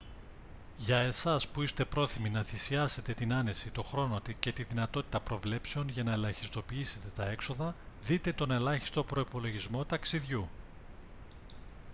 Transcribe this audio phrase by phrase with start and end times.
[0.77, 5.89] για εσάς που είστε πρόθυμοι να θυσιάσετε την άνεση τον χρόνο και τη δυνατότητα προβλέψεων
[5.89, 10.47] για να ελαχιστοποιήσετε τα έξοδα δείτε τον ελάχιστο προϋπολογισμό ταξιδιού